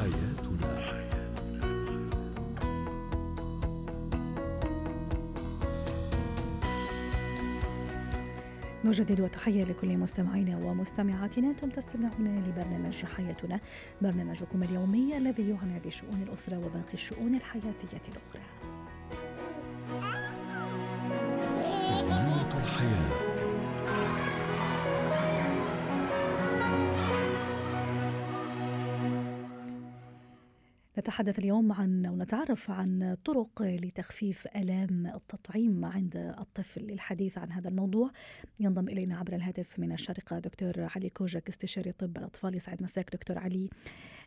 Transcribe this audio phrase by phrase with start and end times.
[0.00, 0.90] حياتنا.
[8.84, 11.50] نجدد وتحية لكل مستمعينا ومستمعاتنا.
[11.50, 13.60] أنتم تستمعون لبرنامج حياتنا
[14.02, 18.79] برنامجكم اليومي الذي يعنى بشؤون الأسرة وباقي الشؤون الحياتية الأخرى.
[31.00, 38.10] نتحدث اليوم عن ونتعرف عن طرق لتخفيف آلام التطعيم عند الطفل للحديث عن هذا الموضوع.
[38.60, 42.54] ينضم إلينا عبر الهاتف من الشارقه دكتور علي كوجك استشاري طب الأطفال.
[42.54, 43.70] يسعد مساك دكتور علي.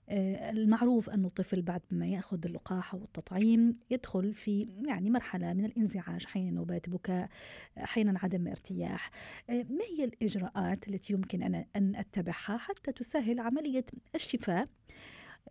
[0.09, 5.66] آه، المعروف انه الطفل بعد ما يأخذ اللقاح أو التطعيم يدخل في يعني مرحلة من
[5.66, 7.30] الانزعاج أحيانا نوبات بكاء
[7.78, 9.12] أحيانا عدم ارتياح.
[9.50, 14.67] آه، ما هي الإجراءات التي يمكن أنا أن أتبعها حتى تسهل عملية الشفاء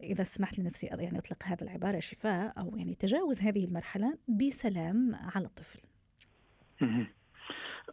[0.03, 5.45] إذا سمحت لنفسي يعني أطلق هذا العبارة شفاء أو يعني تجاوز هذه المرحلة بسلام على
[5.47, 5.81] الطفل.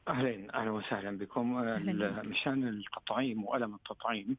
[0.07, 1.53] أهلين أهلا وسهلا بكم.
[2.25, 4.37] مشان التطعيم وألم التطعيم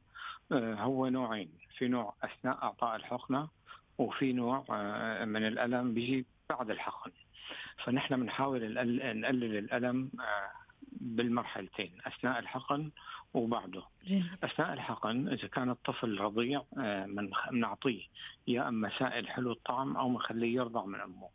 [0.53, 1.51] آه، هو نوعين.
[1.79, 3.49] في نوع أثناء أعطاء الحقنة
[3.99, 7.11] وفي نوع آه، من الألم بيجي بعد الحقن.
[7.85, 8.75] فنحن بنحاول
[9.21, 10.60] نقلل الألم آه،
[11.01, 12.91] بالمرحلتين أثناء الحقن
[13.35, 13.83] وبعده.
[14.07, 14.31] جميل.
[14.45, 16.63] أثناء الحقن إذا كان الطفل رضيع
[17.51, 18.03] بنعطيه
[18.47, 21.29] يا أما سائل حلو الطعم أو بنخليه يرضع من أمه.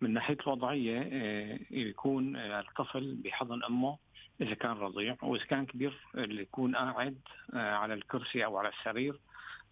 [0.00, 3.98] من ناحية الوضعيه آه، يكون الطفل بحضن أمه
[4.40, 7.18] إذا كان رضيع وإذا كان كبير اللي يكون قاعد
[7.54, 9.20] آه، على الكرسي أو على السرير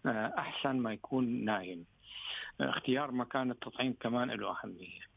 [0.05, 1.85] آه، أحسن ما يكون نايم.
[2.61, 4.99] اختيار مكان التطعيم كمان له أهمية.
[5.01, 5.08] آه،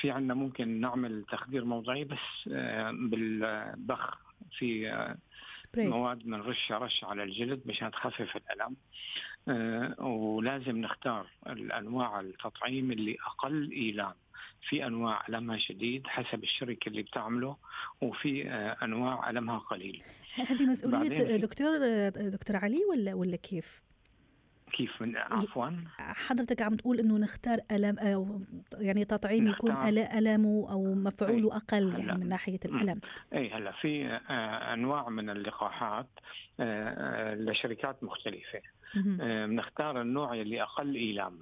[0.00, 4.18] في عندنا ممكن نعمل تخدير موضعي بس آه، بالبخ
[4.58, 5.16] في آه،
[5.76, 8.76] مواد بنرشها رش على الجلد مشان تخفف الألم.
[9.98, 14.14] ولازم نختار الأنواع التطعيم اللي أقل إيلام.
[14.68, 17.56] في أنواع ألمها شديد حسب الشركة اللي بتعمله
[18.00, 18.50] وفي
[18.82, 20.02] أنواع ألمها قليل.
[20.34, 23.85] هذه مسؤولية دكتور دكتور علي ولا ولا كيف؟
[24.72, 25.70] كيف من عفوا.
[25.98, 28.40] حضرتك عم تقول إنه نختار ألم أو
[28.78, 33.00] يعني تطعيم يكون المه أو مفعوله أقل يعني من ناحية الألم.
[33.32, 36.08] اي هلأ في آه، أنواع من اللقاحات
[36.60, 38.60] آه، آه، لشركات مختلفة.
[38.94, 41.38] بنختار النوع اللي أقل إيلام.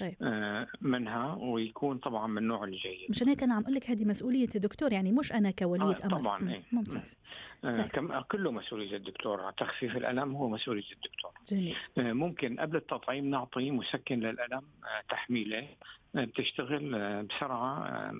[0.00, 0.16] طيب.
[0.22, 3.10] آه، منها ويكون طبعا من النوع الجيد.
[3.10, 6.20] مشان هيك أنا عم أقول لك هذه مسؤولية الدكتور يعني مش أنا كولية آه أمر.
[6.20, 6.62] طبعا إيه.
[6.72, 7.16] ممتاز.
[7.64, 8.22] آه طيب.
[8.32, 9.50] كله مسؤولية الدكتور.
[9.50, 11.30] تخفيف الألم هو مسؤولية الدكتور.
[11.48, 11.76] جميل.
[11.98, 15.68] آه ممكن قبل التطعيم نعطي مسكن للألم آه تحميله.
[16.16, 18.12] آه بتشتغل آه بسرعة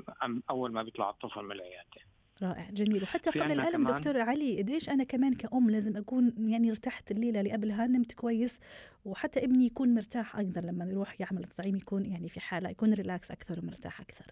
[0.50, 2.11] أول ما بيطلع الطفل من العيادة.
[2.42, 3.02] رائع جميل.
[3.02, 7.52] وحتى قبل الألم دكتور علي قديش أنا كمان كأم لازم أكون يعني ارتحت الليلة اللي
[7.52, 8.60] قبلها نمت كويس
[9.04, 13.30] وحتى ابني يكون مرتاح أيضا لما يروح يعمل التطعيم يكون يعني في حالة يكون relax
[13.30, 14.26] أكثر ومرتاح أكثر.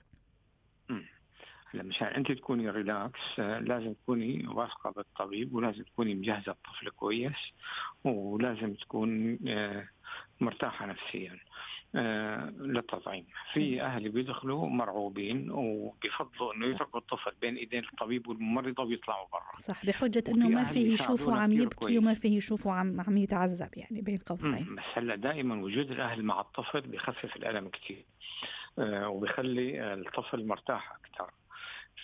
[1.75, 7.53] هلا مشان أنت تكوني relax لازم تكوني واثقة بالطبيب ولازم تكوني مجهزة الطفل كويس
[8.04, 9.88] ولازم تكون آه،
[10.41, 11.38] مرتاحة نفسيا.
[11.95, 19.61] للتطعيم في أهل بيدخلوا مرعوبين وبيفضلوا إنه يتركوا الطفل بين إيدين الطبيب والممرضة ويطلعوا برا.
[19.61, 24.00] صح بحجة إنه ما فيه يشوفوا عم يبكي وما فيه يشوفوا عم عم يتعذب يعني
[24.00, 24.75] بين قوسين.
[24.77, 28.05] بس هلا دائما وجود الأهل مع الطفل بخفف الألم كثير
[28.79, 31.31] وبيخلي الطفل مرتاح أكثر.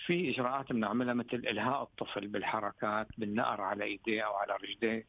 [0.05, 5.05] في إجراءات بنعملها مثل إلهاء الطفل بالحركات بالنقر على إيديه أو على رجليه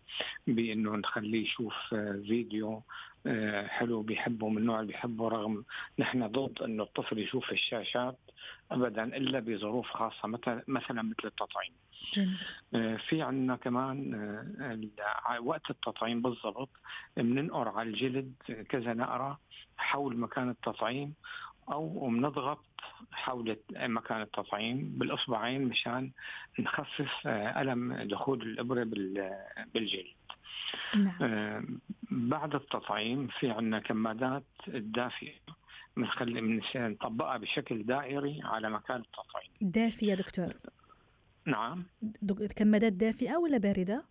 [0.47, 2.83] بإنه نخليه يشوف آه، فيديو آه،
[3.67, 5.65] حلو بيحبه من النوع اللي بيحبه رغم
[5.99, 8.19] نحن ضد إنه الطفل يشوف الشاشات
[8.71, 11.73] ابدا إلا بظروف خاصة مثلا مثلا مثل التطعيم.
[12.13, 12.39] جميل.
[12.75, 14.79] آه، في عندنا كمان
[15.41, 16.71] وقت التطعيم بالضبط
[17.17, 18.33] بننقر على الجلد
[18.69, 19.41] كذا نقرة
[19.77, 21.15] حول مكان التطعيم
[21.73, 22.65] أو بنضغط
[23.13, 26.11] حول مكان التطعيم بالإصبعين مشان
[26.59, 28.85] نخفف آه، ألم دخول الإبرة
[29.75, 30.18] بالجلد.
[30.97, 31.23] نعم.
[31.23, 31.65] آه،
[32.11, 35.35] بعد التطعيم في عندنا كمادات الدافئه
[35.97, 39.51] بنخلي من نطبقها بشكل دائري على مكان التطعيم.
[39.61, 40.55] دافية دكتور.
[41.45, 41.85] نعم.
[42.57, 44.03] كمادات دافئه ولا باردة؟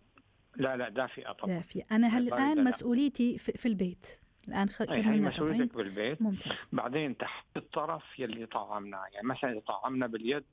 [0.56, 1.54] لا لا دافئه طبعا.
[1.54, 4.06] دافئه، أنا الآن مسؤوليتي في البيت.
[4.48, 10.44] الآن كملنا مسؤوليتك بالبيت ممتاز بعدين تحت الطرف يلي طعمناه يعني مثلا إذا طعمنا باليد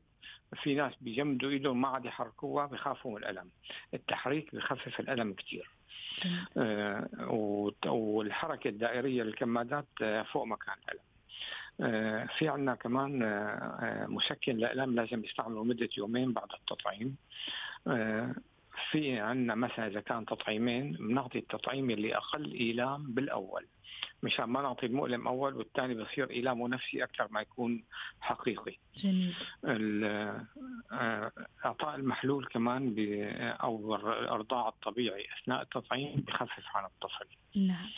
[0.64, 3.50] في ناس بيجمدوا إيدهم ما عاد يحركوها بخافوا من الألم
[3.94, 5.70] التحريك بخفف الألم كثير
[7.86, 11.02] والحركة الدائرية للكمادات آه فوق مكان الالم
[11.82, 13.28] آه في عندنا كمان آه,
[13.82, 17.16] آه، مسكن للالم لازم يستعمله مدة يومين بعد التطعيم.
[17.88, 18.36] آه
[18.92, 23.68] في عندنا مثلا إذا كان تطعيمين بنعطي التطعيم اللي أقل إيلام بالأول
[24.24, 27.84] مشان ما نعطي المؤلم أول والثاني بصير ايلامه نفسي أكثر ما يكون
[28.20, 28.78] حقيقي.
[28.96, 29.34] جميل.
[29.66, 31.32] آه،
[31.66, 32.96] أعطاء المحلول كمان
[33.64, 37.28] أو الأرضاع الطبيعي أثناء التطعيم بخفف عن الطفل.
[37.56, 37.90] نعم.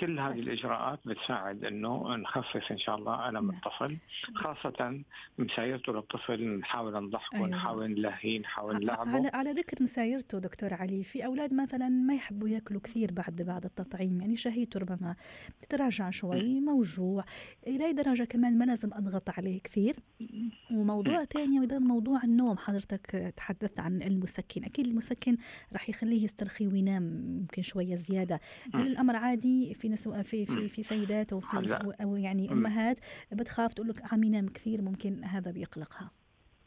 [0.00, 0.32] كل هذه.
[0.32, 3.50] الإجراءات بتساعد إنه نخفف إن شاء الله ألم نعم.
[3.50, 3.96] الطفل
[4.34, 5.02] خاصة
[5.38, 7.48] مسايرته للطفل نحاول نضحكه أيوة.
[7.48, 12.48] نحاول نلهيه نحاول نلعبه على على ذكر مسايرته دكتور علي في أولاد مثلا ما يحبوا
[12.48, 15.16] يأكلوا كثير بعد بعد التطعيم يعني شهيته ربما
[15.62, 17.24] تتراجع شوي موجوع
[17.66, 19.96] إلى درجة كمان ما لازم أضغط عليه كثير
[20.72, 25.36] وموضوع ثاني أيضا موضوع النوم حضرتك تحدثت عن المسكن أكيد المسكن
[25.72, 28.40] راح يخليه يسترخي وينام يمكن شوية زيادة
[28.74, 32.98] هل الأمر عادي في في نسو في في في سيدات أو في أو يعني أمهات
[33.32, 36.10] بتخاف تقول لك عم ينام كثير ممكن هذا بيقلقها.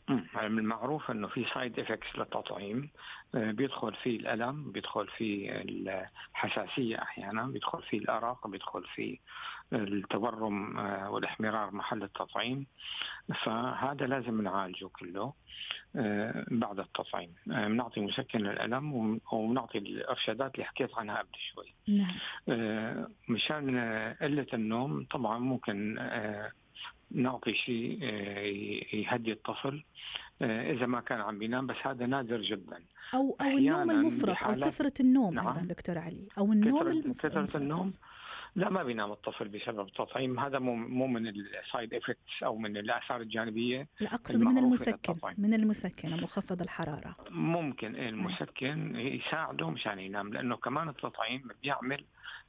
[0.09, 2.89] من المعروف إنه في side effects للتطعيم.
[3.33, 5.51] بيدخل فيه الألم بيدخل فيه
[6.35, 9.18] الحساسية أحيانا بيدخل فيه الأرق بيدخل فيه
[9.74, 12.65] التورم آه، والاحمرار محل التطعيم.
[13.44, 15.33] فهذا لازم نعالجه كله
[15.95, 17.33] آه، بعد التطعيم.
[17.45, 21.74] بنعطي مسكن للالم وبنعطي الإرشادات اللي حكيت عنها قبل شوي.
[21.88, 22.15] نعم.
[23.30, 23.80] مشان
[24.21, 25.97] قلة النوم طبعا ممكن
[27.13, 28.39] نعطي شيء آه،
[28.95, 29.83] يهدي الطفل آه،
[30.44, 32.84] إذا ما كان عم بينام بس هذا نادر جدا.
[33.13, 35.48] أو أو النوم المفرط أو كثرة النوم نعم.
[35.48, 36.28] أيضا دكتور علي.
[36.38, 37.31] أو النوم المفرط.
[37.31, 37.94] كثرة النوم؟
[38.56, 42.78] لا ما بينام الطفل بسبب التطعيم هذا مو مو من ال side effects أو من
[42.78, 47.16] الآثار الجانبية لا أقصد من المسكن من المسكن مخفض الحرارة.
[47.30, 52.06] ممكن إيه، المسكن يساعده مشان ينام لأنه كمان التطعيم بيعمل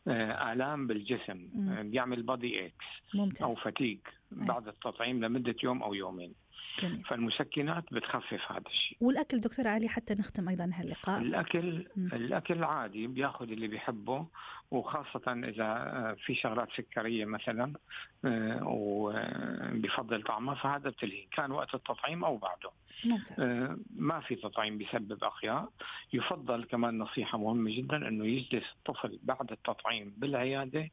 [0.09, 1.91] آه، آلام بالجسم مم.
[1.91, 3.43] بيعمل body aches ممتاز.
[3.43, 4.01] أو fatigue
[4.31, 6.44] بعد التطعيم لمدة يوم أو يومين.
[6.79, 7.05] جميل.
[7.05, 12.07] فالمسكنات بتخفف هذا الشيء والأكل دكتور علي حتى نختم أيضا هاللقاء الأكل م.
[12.07, 14.27] الأكل عادي بيأخذ اللي بيحبه
[14.71, 17.73] وخاصة إذا آه، في شغلات سكرية مثلا
[18.25, 22.71] آه، وبفضل طعمها فهذا بتلهي كان وقت التطعيم أو بعده
[23.05, 23.41] ممتاز.
[23.41, 25.69] آه، ما في تطعيم بيسبب اخياء
[26.13, 30.91] يفضل كمان نصيحة مهمة جدا إنه يجلس الطفل بعد التطعيم بالعيادة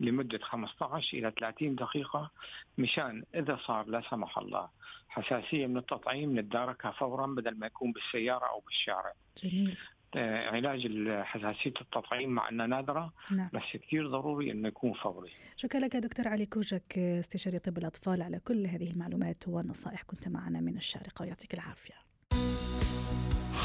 [0.00, 2.30] لمدة 15 إلى 30 دقيقة
[2.78, 4.68] مشان إذا صار لا سمح الله
[5.08, 9.12] حساسية من التطعيم نتداركها فورا بدل ما يكون بالسيارة أو بالشارع.
[9.42, 9.76] جميل.
[10.16, 13.50] علاج حساسيه التطعيم مع أنها نادرة نعم.
[13.52, 15.30] بس كثير ضروري إنه يكون فوري.
[15.56, 20.60] شكرا لك دكتور علي كوجك استشاري طب الأطفال على كل هذه المعلومات والنصائح كنت معنا
[20.60, 21.94] من الشارقة ويعطيك العافية.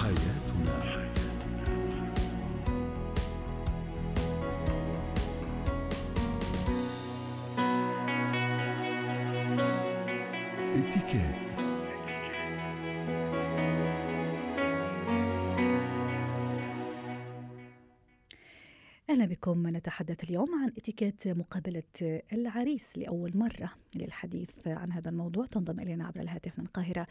[0.01, 1.08] حياتنا
[19.09, 19.67] أهلا بكم.
[19.67, 21.83] نتحدث اليوم عن إتيكيت مقابلة
[22.33, 25.45] العريس لأول مرة للحديث عن هذا الموضوع.
[25.45, 27.07] تنضم إلينا عبر الهاتف من القاهرة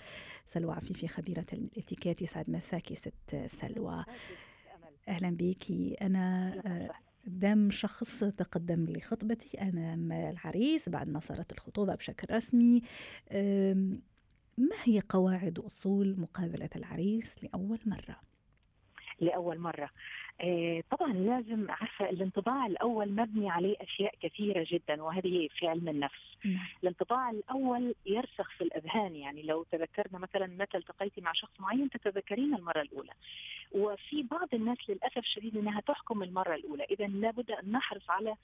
[0.46, 4.04] سلوى عفيفي خبيرة الإتيكيت يسعد مساكي ست سلوى.
[5.08, 5.64] أهلا بك.
[6.02, 6.62] أنا
[7.26, 9.94] قدام شخص تقدم لخطبتي أنا
[10.30, 12.82] العريس بعد ما صارت الخطوبة بشكل رسمي.
[14.58, 18.20] ما هي قواعد وأصول مقابلة العريس لأول مرة؟
[19.20, 19.84] لأول مرة.
[19.84, 19.90] آه،
[20.90, 26.36] طبعا لازم عارفة الانطباع الأول مبني عليه أشياء كثيرة جدا وهذه في علم النفس.
[26.44, 26.66] نعم.
[26.82, 32.54] الانطباع الأول يرسخ في الأذهان يعني لو تذكرنا مثلا متى التقيتي مع شخص معين تتذكرين
[32.54, 33.12] المرة الأولى.
[33.72, 38.34] وفي بعض الناس للأسف الشديد إنها تحكم المرة الأولى، اذا لابد أن نحرص على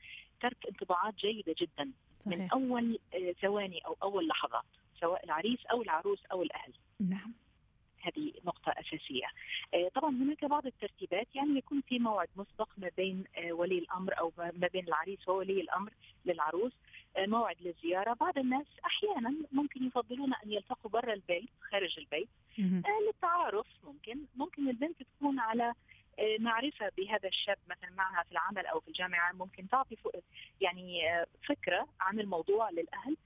[0.41, 1.91] ترك انطباعات جيدة جدا
[2.27, 2.39] صحيح.
[2.39, 4.65] من أول آه، ثواني أو أول لحظات
[5.01, 6.73] سواء العريس أو العروس أو الأهل.
[7.01, 7.33] نعم.
[8.05, 9.27] هذه نقطة أساسية.
[9.75, 14.19] آه، طبعا هناك بعض الترتيبات يعني يكون في موعد مسبق ما بين آه، ولي الأمر
[14.19, 15.91] أو ما بين العريس وولي الأمر
[16.27, 16.73] للعروس
[17.17, 18.13] آه، موعد للزيارة.
[18.13, 22.29] بعض الناس أحيانا ممكن يفضلون أن يلتقوا برا البيت خارج البيت
[23.07, 24.19] للتعارف ممكن.
[24.37, 25.73] ممكن البنت تكون على
[26.39, 29.97] معرفة بهذا الشاب مثلا معها في العمل أو في الجامعة ممكن تعطي
[30.61, 31.03] يعني
[31.49, 33.17] فكرة عن الموضوع للأهل.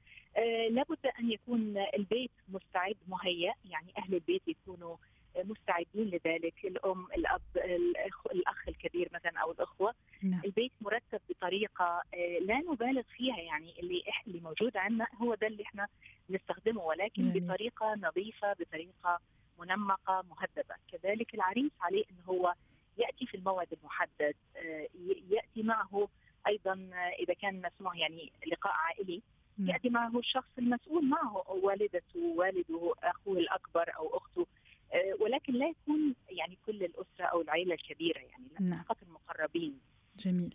[0.71, 4.97] لابد أن يكون البيت مستعد مهيأ يعني أهل البيت يكونوا
[5.45, 10.40] مستعدين لذلك الأم الأب الأخ, الأخ الكبير مثلا أو الأخوة نعم.
[10.45, 15.62] البيت مرتب بطريقة آه، لا نبالغ فيها يعني اللي اللي موجود عندنا هو ده اللي
[15.62, 15.88] إحنا
[16.30, 17.40] نستخدمه ولكن يعني.
[17.40, 19.21] بطريقة نظيفة بطريقة
[19.59, 22.54] منمقة مهذبة كذلك العريس عليه إن هو
[22.99, 24.88] يأتي في الموعد المحدد آه،
[25.30, 26.09] يأتي معه
[26.47, 29.23] أيضا إذا كان مسموح يعني لقاء عائلي
[29.59, 29.69] نعم.
[29.69, 34.47] ياتي معه الشخص المسؤول معه والدته والده أخوه الأكبر أو أخته
[34.93, 38.83] آه، ولكن لا يكون يعني كل الأسرة أو العائله الكبيرة يعني نعم.
[38.83, 39.81] فقط المقربين
[40.19, 40.55] جميل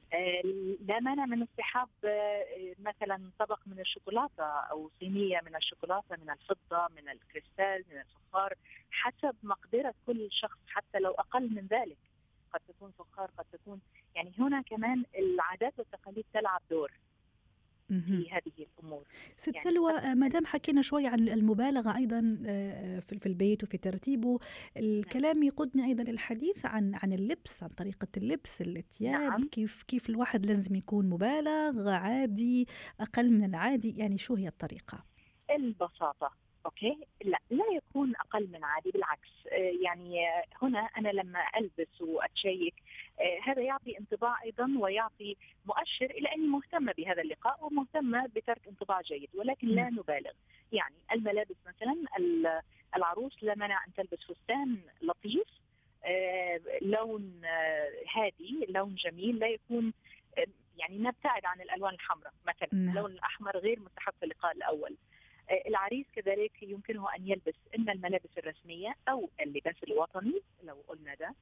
[0.88, 1.90] لا مانع من اصطحاب
[2.80, 8.54] مثلا طبق من الشوكولاتة أو صينية من الشوكولاتة من الفضة من الكريستال من الفخار
[8.92, 11.98] حسب مقدرة كل شخص حتى لو أقل من ذلك
[12.54, 13.82] قد تكون فخار قد تكون
[14.16, 16.92] يعني هنا كمان العادات والتقاليد تلعب دور
[18.02, 19.04] في هذه الأمور
[19.38, 24.40] ست يعني سلوى ما دام حكينا شوي عن المبالغة أيضا آه، في البيت وفي ترتيبه
[24.78, 25.44] الكلام نعم.
[25.44, 29.48] يقودنا أيضا للحديث عن عن اللبس عن طريقة اللبس الثياب نعم.
[29.48, 32.68] كيف كيف الواحد لازم يكون مبالغ عادي
[33.00, 35.06] أقل من العادي يعني شو هي الطريقة
[35.50, 36.32] البساطة
[36.66, 39.30] أوكي؟ لا لا يكون أقل من عادي بالعكس.
[39.52, 40.26] آه، يعني
[40.62, 42.74] هنا أنا لما ألبس وأتشيك
[43.20, 49.02] آه، هذا يعطي انطباع أيضا ويعطي مؤشر إلى أني مهتمة بهذا اللقاء ومهتمة بترك انطباع
[49.02, 50.32] جيد ولكن لا نبالغ.
[50.72, 51.96] يعني الملابس مثلا
[52.96, 55.48] العروس لا مانع أن تلبس فستان لطيف
[56.06, 57.42] آه، لون
[58.16, 59.94] هادي لون جميل لا يكون
[60.78, 62.70] يعني نبتعد عن الألوان الحمراء مثلا.
[62.72, 62.90] نعم.
[62.90, 64.92] اللون الأحمر غير مستحب في اللقاء الأول.
[64.92, 65.13] آه،
[65.52, 71.36] العريس كذلك يمكنه أن يلبس إما الملابس الرسمية أو اللباس الوطني لو قلنا ده.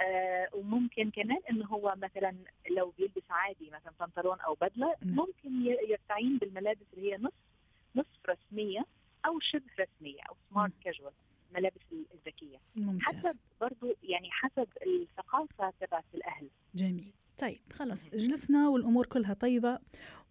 [0.00, 2.36] آه وممكن كمان انه هو مثلا
[2.70, 7.34] لو بيلبس عادي مثلا بنطلون أو بدلة ممكن يستعين بالملابس اللي هي نصف
[7.96, 8.86] نصف رسمية
[9.26, 11.12] أو شبه رسمية أو سمارت كاجوال
[11.50, 11.80] الملابس
[12.14, 12.58] الذكية.
[12.76, 13.14] ممتاز.
[13.16, 16.48] حسب برضو يعني حسب الثقافة تبعت الأهل.
[16.74, 17.12] جميل.
[17.38, 19.78] طيب خلص جلسنا والأمور كلها طيبة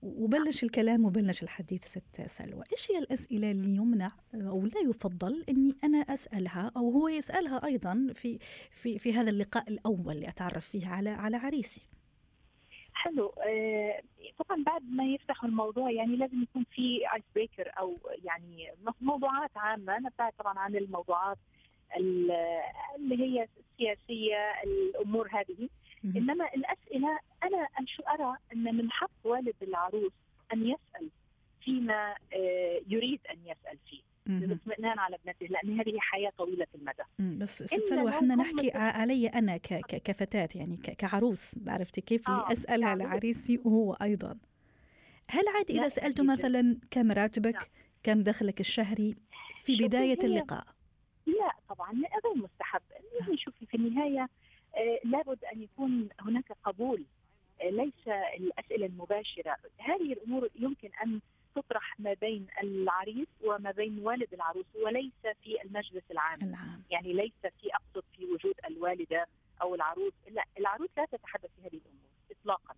[0.01, 2.63] وبلش الكلام وبلش الحديث ست سلوى.
[2.72, 8.08] إيش هي الأسئلة اللي يمنع أو لا يفضل أني أنا أسألها أو هو يسألها أيضا
[8.13, 8.39] في
[8.72, 11.81] في في هذا اللقاء الأول اللي أتعرف فيه على على عريسي؟
[12.93, 13.27] حلو.
[13.27, 14.01] آه
[14.39, 20.00] طبعا بعد ما يفتحوا الموضوع يعني لازم يكون في ايس بريكر أو يعني موضوعات عامة.
[20.00, 21.38] نبتعد طبعا عن الموضوعات
[21.98, 25.70] اللي هي السياسية الأمور هذه.
[26.05, 30.12] إنما الأسئلة أنا شو أرى إن من حق والد العروس
[30.54, 31.10] أن يسأل
[31.62, 34.02] فيما آه، يريد أن يسأل فيه.
[34.28, 37.38] للاطمئنان على ابنته لأن هذه حياة طويلة المدى.
[37.38, 39.58] بس ست سلوى إحنا نحكي علي أنا
[40.04, 44.38] كفتاة يعني كعروس عرفتي كيف؟ اللي آه أسألها لعريسي وهو أيضا.
[45.30, 47.66] هل عادي إذا سالته مثلا كم راتبك؟ نعم.
[48.04, 49.16] كم دخلك الشهري
[49.64, 50.64] في بداية اللقاء.
[51.26, 52.82] لا طبعا غير مستحب.
[53.20, 54.30] يعني شوفي في النهاية
[54.76, 57.04] آه، لابد أن يكون هناك قبول
[57.62, 58.08] آه، ليس
[58.82, 61.22] الاسئله المباشره هذه الأمور يمكن أن
[61.56, 66.42] تطرح ما بين العريس وما بين والد العروس وليس في المجلس العام.
[66.42, 66.84] العام.
[66.90, 69.28] يعني ليس في أقصد في وجود الوالدة
[69.62, 70.14] أو العروس.
[70.32, 72.76] لا العروس لا تتحدث في هذه الأمور اطلاقا.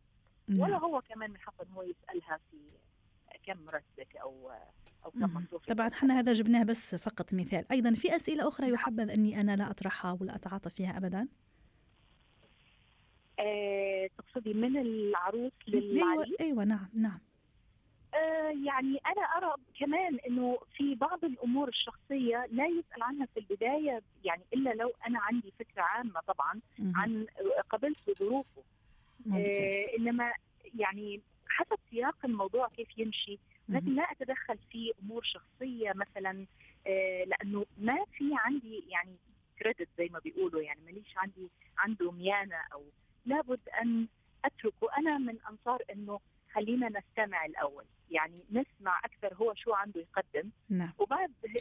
[0.47, 0.59] نعم.
[0.59, 2.57] ولا هو كمان من حقه إنه يسألها في
[3.43, 4.51] كم راتبك أو
[5.05, 7.65] أو كم مصروف طبعا إحنا هذا جبناه بس فقط مثال.
[7.71, 11.27] أيضا في أسئلة أخرى يحبذ أني أنا لا أطرحها ولا أتعاطى فيها ابدا؟
[13.43, 17.19] آه، تقصدي من العروس للعريس؟ أيوه نعم نعم.
[18.13, 24.01] آه يعني أنا أرى كمان إنه في بعض الأمور الشخصية لا يسأل عنها في البداية
[24.23, 26.59] يعني إلا لو أنا عندي فكرة عامة طبعا
[26.95, 27.25] عن
[27.69, 28.63] قبلت ظروفه
[29.33, 30.33] آه إنما
[30.79, 36.45] يعني حسب سياق الموضوع كيف يمشي لكن لا أتدخل في أمور شخصية مثلا
[36.87, 39.15] آه لأنه ما في عندي يعني
[39.59, 42.83] كريدت زي ما بيقولوا يعني ماليش عندي عنده ميانة أو
[43.25, 44.07] لابد أن
[44.45, 44.97] أتركه.
[44.97, 46.19] أنا من أنصار إنه
[46.53, 47.85] خلينا نستمع الأول.
[48.11, 50.49] يعني نسمع أكثر هو شو عنده يقدم.
[50.69, 50.91] نعم.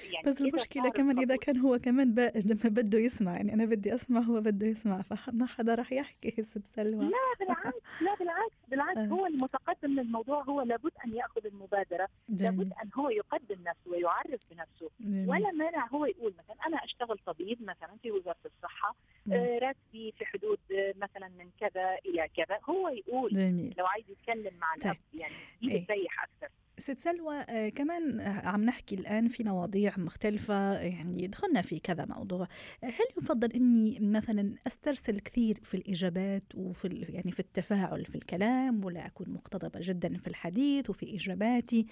[0.05, 2.15] يعني بس المشكلة كمان إذا كان هو كمان
[2.51, 6.67] لما بده يسمع يعني أنا بدي أسمع هو بده يسمع فما حدا راح يحكي ست
[6.77, 9.07] سلوى لا بالعكس لا بالعكس بالعكس آه.
[9.07, 12.59] هو المتقدم للموضوع هو لابد أن يأخذ المبادرة جميل.
[12.59, 15.31] لابد أن هو يقدم نفسه ويعرف بنفسه جميل.
[15.31, 18.95] ولا مانع هو يقول مثلا أنا أشتغل طبيب مثلا في وزارة الصحة
[19.33, 23.75] آه راتبي في حدود آه مثلا من كذا إلى كذا هو يقول جميل.
[23.79, 24.85] لو عايز يتكلم مع طيب.
[24.85, 26.49] الاب يعني يريح أكثر
[26.83, 32.49] ست سلوى آه، كمان عم نحكي الآن في مواضيع مختلفة يعني دخلنا في كذا موضوع
[32.85, 39.07] هل يفضل أني مثلا أسترسل كثير في الإجابات وفي يعني في التفاعل في الكلام ولا
[39.07, 41.87] أكون مقتضبة جدا في الحديث وفي إجاباتي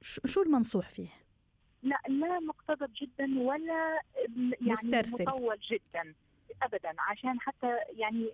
[0.00, 1.08] شو المنصوح فيه؟
[1.82, 5.24] لا لا مقتضب جدا ولا يعني مسترسل.
[5.24, 6.14] مطول جدا
[6.62, 8.30] ابدا عشان حتى يعني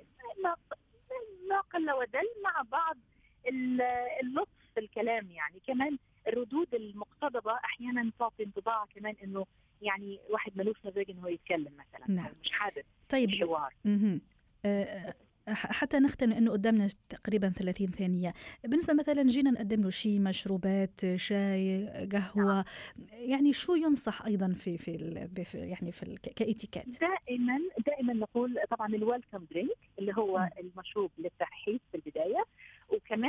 [1.50, 2.96] ما قل ودل مع بعض
[4.22, 5.60] اللطف الكلام يعني.
[5.66, 9.46] كمان الردود المقتضبة أحيانا تعطي انطباع كمان إنه
[9.82, 12.10] يعني واحد ملوش مزاج إنه يتكلم مثلا.
[12.16, 12.32] نعم.
[12.42, 13.28] مش حابب طيب.
[13.28, 13.74] الحوار.
[14.64, 15.14] آه
[15.54, 18.34] حتى نختم لأنه قدامنا تقريبا 30 ثانية.
[18.64, 22.64] بالنسبة مثلا جينا نقدم له شيء مشروبات شاي قهوة.
[23.10, 28.95] يعني شو ينصح أيضا في في, في يعني في كإتيكيت؟ دائما دائما نقول طبعا ال
[28.95, 30.48] welcome drink اللي هو م.
[30.60, 31.80] المشروب للترحيب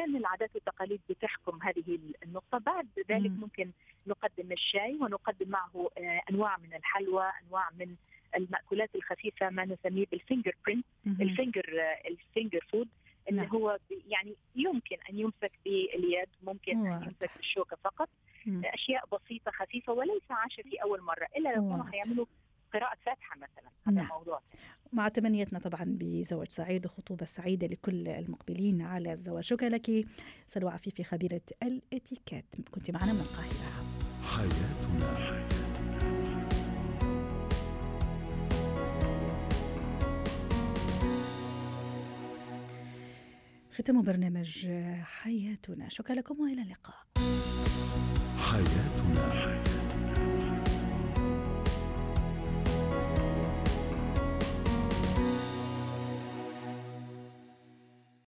[0.01, 3.31] وكمان العادات والتقاليد بتحكم هذه النقطة بعد ذلك.
[3.31, 3.71] ممكن
[4.07, 7.95] نقدم الشاي ونقدم معه آه، أنواع من الحلوى أنواع من
[8.35, 11.63] المأكولات الخفيفة ما نسميه بال finger print ال finger
[12.07, 12.87] ال finger food
[13.29, 13.49] اللي نعم.
[13.49, 13.77] هو
[14.07, 18.09] يعني يمكن أن يمسك باليد ممكن أن يمسك بالشوكة فقط
[18.45, 18.61] مم.
[18.65, 22.25] أشياء بسيطة خفيفة وليس عشاء في أول مرة إلا لو كانوا حيعملوا
[22.73, 24.05] قراءة فاتحة مثلا هذا نعم.
[24.05, 24.41] الموضوع
[24.93, 29.43] مع تمنيتنا طبعا بزواج سعيد وخطوبة سعيدة لكل المقبلين على الزواج.
[29.43, 30.05] شكرا لك.
[30.47, 32.45] سلوى عفيفي خبيرة الإتيكيت.
[32.71, 33.85] كنت معنا من القاهرة.
[34.23, 35.41] حياتنا.
[43.73, 44.67] ختام برنامج
[45.03, 45.89] حياتنا.
[45.89, 46.95] شكرا لكم وإلى اللقاء.
[48.37, 49.10] حياتنا.